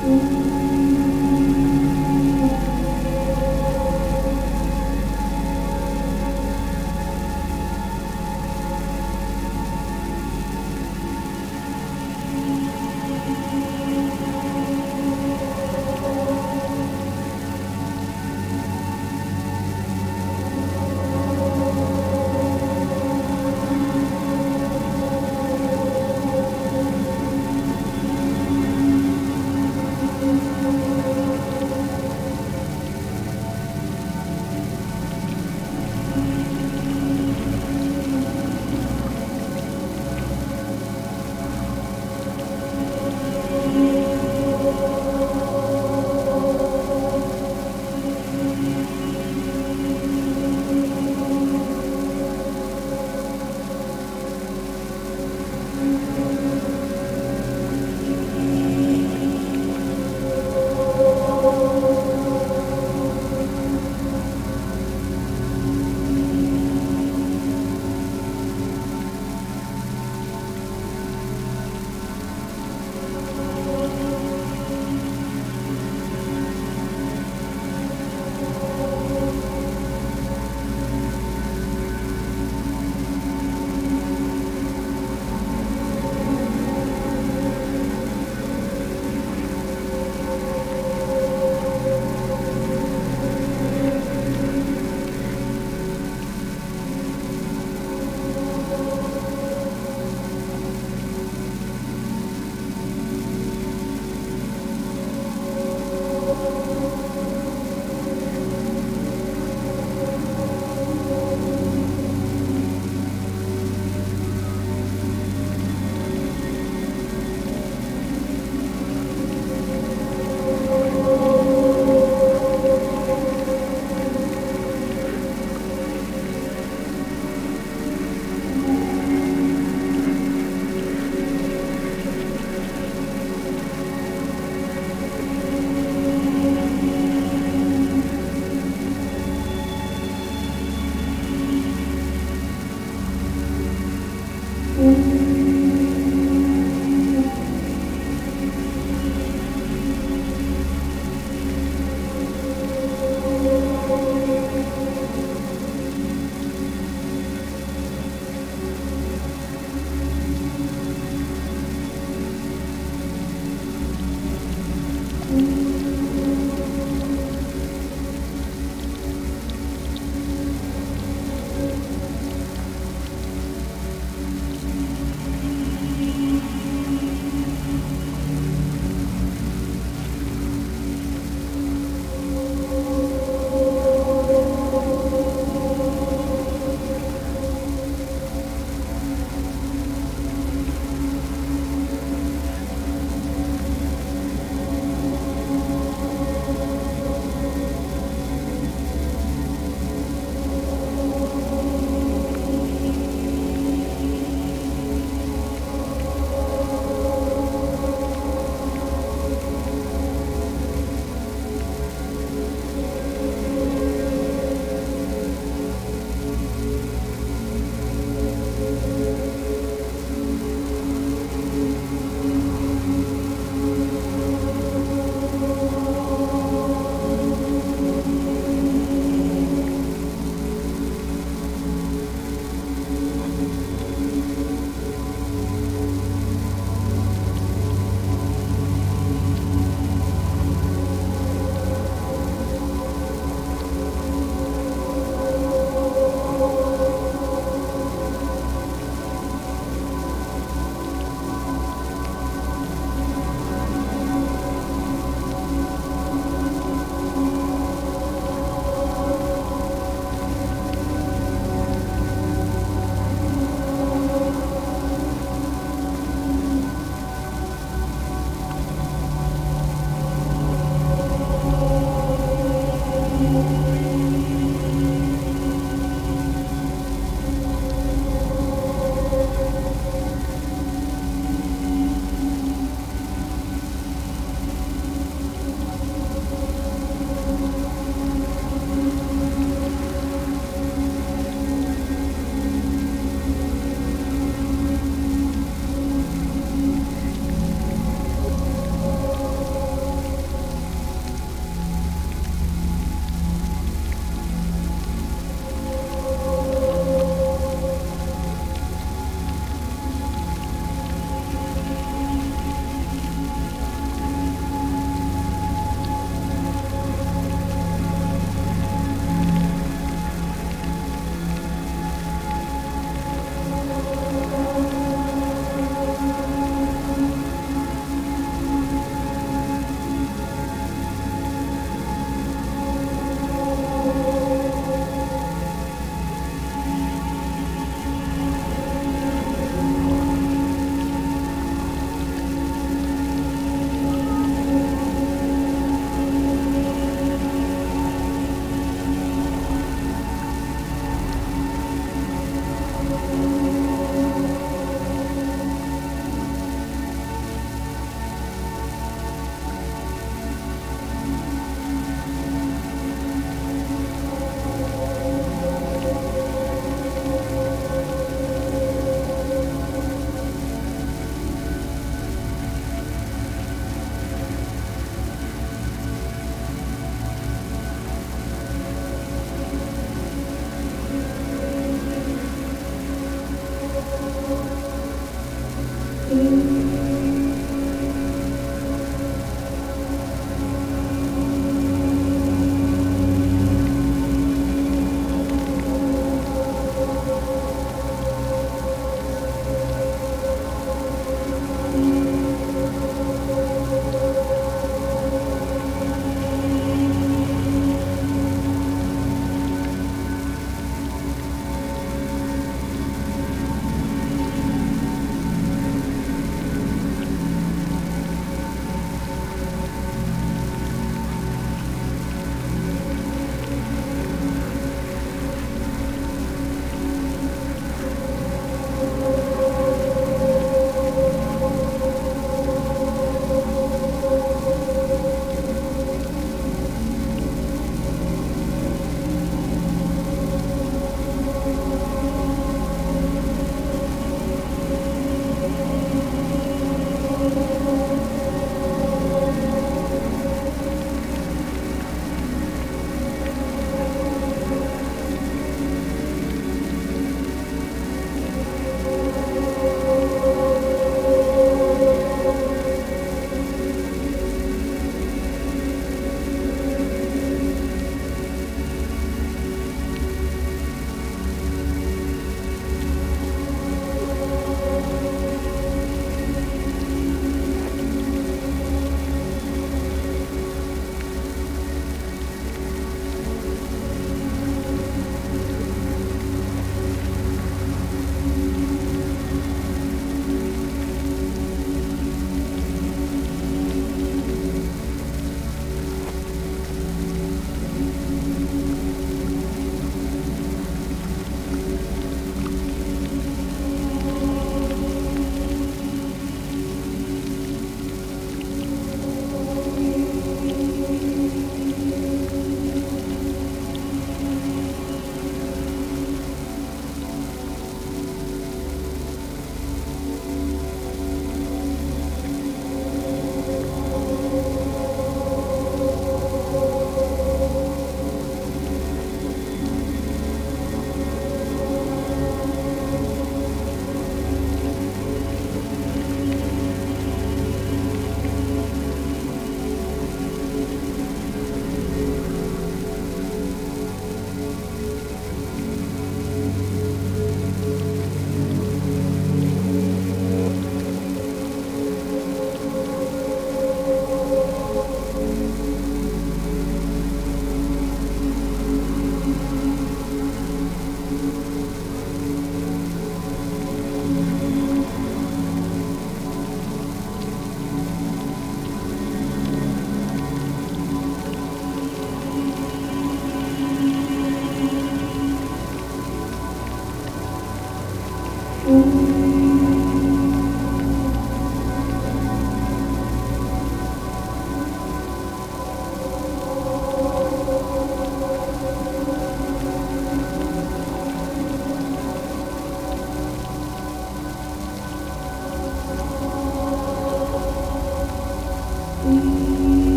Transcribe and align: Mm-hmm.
Mm-hmm. 0.00 0.37